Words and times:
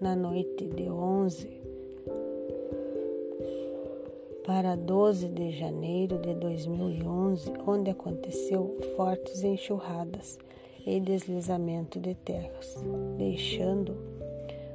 na 0.00 0.14
noite 0.14 0.66
de 0.66 0.90
11 0.90 1.48
para 4.44 4.76
12 4.76 5.28
de 5.28 5.50
janeiro 5.50 6.18
de 6.18 6.34
2011, 6.34 7.52
onde 7.66 7.90
aconteceu 7.90 8.76
fortes 8.94 9.42
enxurradas 9.42 10.38
e 10.86 11.00
deslizamento 11.00 11.98
de 11.98 12.14
terras, 12.14 12.76
deixando 13.18 13.96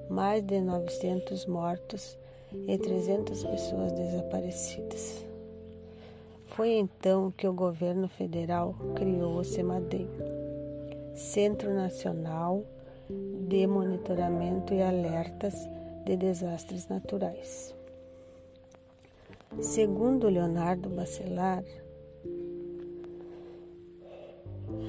mais 0.09 0.43
de 0.43 0.59
900 0.59 1.45
mortos 1.45 2.17
e 2.67 2.77
300 2.77 3.43
pessoas 3.45 3.93
desaparecidas. 3.93 5.25
Foi 6.47 6.71
então 6.71 7.31
que 7.31 7.47
o 7.47 7.53
governo 7.53 8.09
federal 8.09 8.75
criou 8.93 9.37
o 9.37 9.43
CEMADEM, 9.43 10.09
Centro 11.15 11.73
Nacional 11.73 12.65
de 13.47 13.67
Monitoramento 13.67 14.73
e 14.73 14.81
Alertas 14.81 15.55
de 16.05 16.16
Desastres 16.16 16.88
Naturais. 16.88 17.75
Segundo 19.59 20.29
Leonardo 20.29 20.89
Bacelar, 20.89 21.63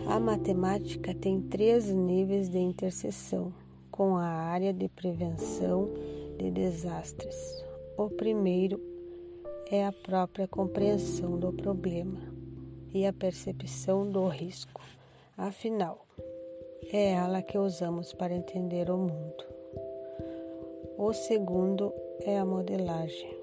a 0.07 0.21
matemática 0.21 1.15
tem 1.15 1.41
três 1.41 1.89
níveis 1.89 2.49
de 2.49 2.59
interseção 2.59 3.53
com 3.91 4.17
a 4.17 4.27
área 4.27 4.73
de 4.73 4.89
prevenção 4.89 5.89
de 6.39 6.51
desastres. 6.51 7.65
O 7.97 8.09
primeiro 8.09 8.81
é 9.71 9.87
a 9.87 9.93
própria 9.93 10.47
compreensão 10.47 11.39
do 11.39 11.53
problema 11.53 12.21
e 12.93 13.07
a 13.07 13.13
percepção 13.13 14.11
do 14.11 14.27
risco. 14.29 14.81
Afinal, 15.37 16.07
é 16.91 17.13
ela 17.13 17.43
que 17.43 17.59
usamos 17.59 18.13
para 18.13 18.35
entender 18.35 18.91
o 18.91 18.97
mundo. 18.97 19.45
O 20.97 21.13
segundo 21.13 21.93
é 22.21 22.39
a 22.39 22.45
modelagem 22.45 23.37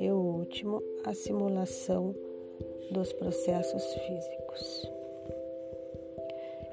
e 0.00 0.10
o 0.10 0.16
último, 0.16 0.82
a 1.04 1.14
simulação 1.14 2.14
dos 2.90 3.12
processos 3.12 3.84
físicos. 3.94 4.90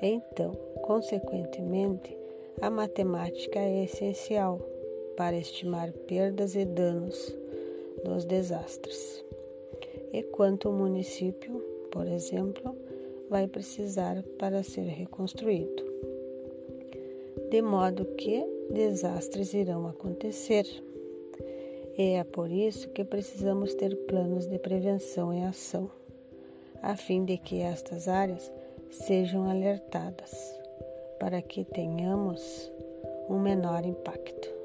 Então, 0.02 0.54
consequentemente, 0.82 2.18
a 2.62 2.70
matemática 2.70 3.60
é 3.60 3.84
essencial 3.84 4.60
para 5.16 5.38
estimar 5.38 5.92
perdas 5.92 6.56
e 6.56 6.66
danos 6.66 7.36
dos 8.04 8.26
desastres. 8.26 9.24
E 10.14 10.24
quanto 10.24 10.70
o 10.70 10.74
município, 10.74 11.60
por 11.92 12.08
exemplo, 12.08 12.76
vai 13.30 13.48
precisar 13.48 14.24
para 14.38 14.64
ser 14.64 14.86
reconstruído. 14.86 15.84
De 17.50 17.62
modo 17.62 18.06
que 18.16 18.46
desastres 18.72 19.54
irão 19.54 19.88
acontecer. 19.88 20.66
E 21.98 22.14
é 22.14 22.24
por 22.24 22.52
isso 22.52 22.90
que 22.90 23.04
precisamos 23.04 23.74
ter 23.74 23.96
planos 24.06 24.46
de 24.46 24.58
prevenção 24.58 25.34
e 25.34 25.44
ação, 25.44 25.90
a 26.82 26.96
fim 26.96 27.26
de 27.26 27.38
que 27.38 27.62
estas 27.62 28.08
áreas 28.08 28.52
sejam 28.90 29.50
alertadas, 29.50 30.32
para 31.20 31.42
que 31.42 31.66
tenhamos 31.66 32.72
um 33.30 33.40
menor 33.40 33.86
impacto. 33.86 34.59